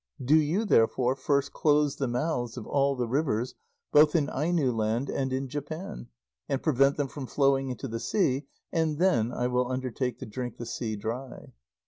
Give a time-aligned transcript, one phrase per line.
[0.25, 3.53] Do you therefore first close the mouths of all the rivers
[3.91, 6.07] both in Aino land and in Japan,
[6.49, 10.57] and prevent them from flowing into the sea, and then I will undertake to drink
[10.57, 11.53] the sea dry."